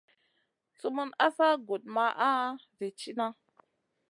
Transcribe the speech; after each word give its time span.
Sumun 0.79 1.09
asa 1.25 1.47
gudmaha 1.67 2.29
zi 2.77 2.87
tiyna. 2.99 3.27